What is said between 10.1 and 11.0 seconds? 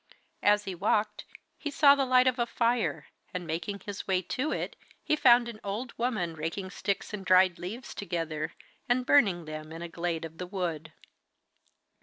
of the wood.